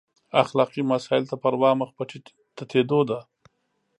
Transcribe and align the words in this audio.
اخلاقي 0.43 0.81
مسایلو 0.91 1.29
ته 1.31 1.35
پروا 1.43 1.71
مخ 1.79 1.89
په 1.97 2.03
تتېدو 2.57 2.99
ده. 3.09 3.19